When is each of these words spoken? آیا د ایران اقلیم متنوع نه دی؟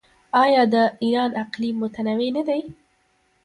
آیا 0.43 0.63
د 0.73 0.75
ایران 1.03 1.31
اقلیم 1.43 1.75
متنوع 1.83 2.29
نه 2.37 2.43
دی؟ 2.47 2.61